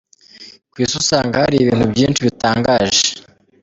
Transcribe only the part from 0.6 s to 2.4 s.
Ku isi usanga hari ibintu byinshi